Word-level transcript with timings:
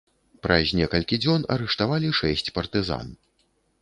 Праз 0.45 0.71
некалькі 0.79 1.19
дзён 1.25 1.45
арыштавалі 1.55 2.09
шэсць 2.21 2.45
партызан. 2.57 3.07